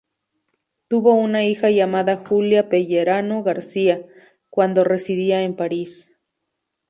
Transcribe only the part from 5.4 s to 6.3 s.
en París.